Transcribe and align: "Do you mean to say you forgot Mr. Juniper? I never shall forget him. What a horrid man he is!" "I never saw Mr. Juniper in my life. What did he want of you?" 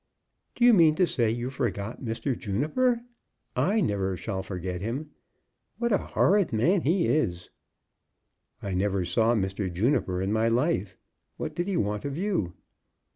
"Do 0.55 0.65
you 0.65 0.73
mean 0.73 0.95
to 0.95 1.05
say 1.05 1.29
you 1.29 1.51
forgot 1.51 2.01
Mr. 2.03 2.35
Juniper? 2.35 3.03
I 3.55 3.81
never 3.81 4.17
shall 4.17 4.41
forget 4.41 4.81
him. 4.81 5.11
What 5.77 5.91
a 5.91 5.99
horrid 5.99 6.51
man 6.51 6.81
he 6.81 7.05
is!" 7.05 7.51
"I 8.63 8.73
never 8.73 9.05
saw 9.05 9.35
Mr. 9.35 9.71
Juniper 9.71 10.19
in 10.19 10.33
my 10.33 10.47
life. 10.47 10.97
What 11.37 11.53
did 11.53 11.67
he 11.67 11.77
want 11.77 12.03
of 12.03 12.17
you?" 12.17 12.55